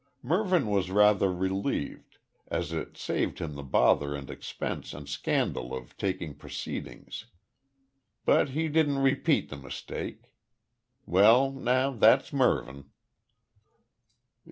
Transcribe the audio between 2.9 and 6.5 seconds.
saved him the bother and expense and scandal of taking